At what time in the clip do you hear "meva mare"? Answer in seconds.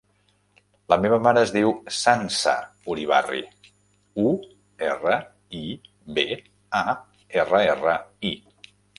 1.01-1.41